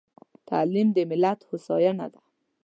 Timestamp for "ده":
2.13-2.19